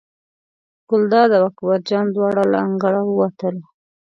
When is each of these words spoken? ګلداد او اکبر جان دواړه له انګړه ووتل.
ګلداد 0.89 1.31
او 1.39 1.43
اکبر 1.49 1.79
جان 1.89 2.05
دواړه 2.15 2.43
له 2.51 2.57
انګړه 2.67 3.01
ووتل. 3.05 3.55